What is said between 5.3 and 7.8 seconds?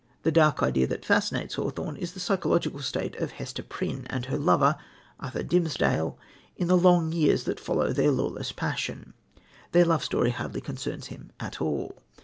Dimmesdale, in the long years that